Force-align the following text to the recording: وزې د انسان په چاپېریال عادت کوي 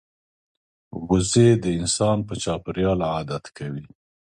وزې 1.07 1.47
د 1.63 1.65
انسان 1.79 2.17
په 2.27 2.33
چاپېریال 2.43 2.99
عادت 3.13 3.45
کوي 3.57 3.85